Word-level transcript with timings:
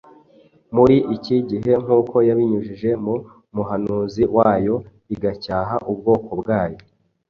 muri 0.75 0.95
iki 1.15 1.35
gihe 1.49 1.71
nk’uko 1.83 2.15
yabinyujije 2.27 2.89
mu 3.03 3.15
muhanuzi 3.55 4.23
wayo 4.35 4.75
igacyaha 5.15 5.75
ubwoko 5.91 6.31
bwayo 6.41 6.79